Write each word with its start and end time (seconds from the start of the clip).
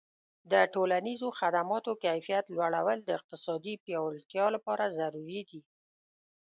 د 0.51 0.53
ټولنیزو 0.73 1.27
خدماتو 1.39 1.91
کیفیت 2.03 2.45
لوړول 2.55 2.99
د 3.03 3.09
اقتصادي 3.19 3.73
پیاوړتیا 3.83 4.45
لپاره 4.55 4.93
ضروري 4.97 5.41
دي. 5.49 5.61